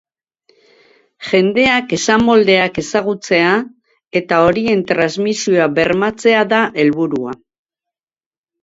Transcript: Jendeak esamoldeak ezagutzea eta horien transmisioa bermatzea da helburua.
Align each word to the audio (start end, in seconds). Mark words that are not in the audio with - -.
Jendeak 1.31 1.93
esamoldeak 1.97 2.79
ezagutzea 2.83 3.53
eta 4.23 4.41
horien 4.47 4.85
transmisioa 4.95 5.71
bermatzea 5.79 6.45
da 6.57 6.65
helburua. 6.83 7.39